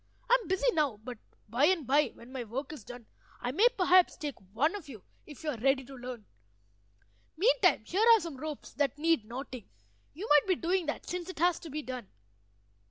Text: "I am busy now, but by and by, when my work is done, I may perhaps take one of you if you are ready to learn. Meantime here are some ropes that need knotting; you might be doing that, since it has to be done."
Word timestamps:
"I 0.31 0.35
am 0.41 0.47
busy 0.47 0.71
now, 0.73 0.97
but 1.03 1.19
by 1.47 1.65
and 1.65 1.85
by, 1.85 2.07
when 2.15 2.31
my 2.31 2.43
work 2.43 2.73
is 2.73 2.83
done, 2.83 3.05
I 3.39 3.51
may 3.51 3.67
perhaps 3.77 4.17
take 4.17 4.33
one 4.51 4.75
of 4.75 4.89
you 4.89 5.03
if 5.27 5.43
you 5.43 5.51
are 5.51 5.57
ready 5.59 5.85
to 5.85 5.93
learn. 5.93 6.25
Meantime 7.37 7.83
here 7.85 8.07
are 8.15 8.19
some 8.19 8.37
ropes 8.37 8.73
that 8.73 8.97
need 8.97 9.25
knotting; 9.25 9.69
you 10.15 10.27
might 10.27 10.47
be 10.47 10.55
doing 10.55 10.87
that, 10.87 11.07
since 11.07 11.29
it 11.29 11.37
has 11.37 11.59
to 11.59 11.69
be 11.69 11.83
done." 11.83 12.07